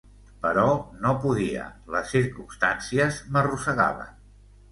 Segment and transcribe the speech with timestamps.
[0.43, 0.61] Però
[1.01, 1.65] no podia,
[1.95, 4.19] les circumstàncies m'arrossegaven.